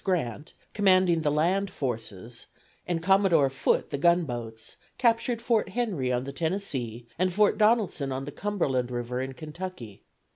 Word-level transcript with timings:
Grant, 0.03 0.55
commanding 0.73 1.21
the 1.21 1.29
land 1.29 1.69
forces, 1.69 2.47
and 2.87 3.03
Commodore 3.03 3.51
Foote 3.51 3.91
the 3.91 3.99
gunboats, 3.99 4.75
captured 4.97 5.43
Fort 5.43 5.69
Henry 5.69 6.11
on 6.11 6.23
the 6.23 6.33
Tennessee, 6.33 7.05
and 7.19 7.31
Fort 7.31 7.55
Donelson 7.59 8.11
on 8.11 8.25
the 8.25 8.31
Cumberland 8.31 8.89
River 8.89 9.21
in 9.21 9.33
Kentucky. 9.33 10.01